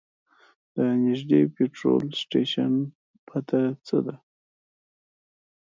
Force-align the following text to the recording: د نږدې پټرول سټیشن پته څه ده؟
د 0.75 0.77
نږدې 1.05 1.41
پټرول 1.55 2.03
سټیشن 2.21 2.73
پته 3.27 3.61
څه 3.85 3.97
ده؟ 4.05 4.15